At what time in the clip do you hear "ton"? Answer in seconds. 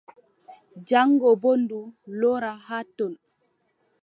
2.97-3.13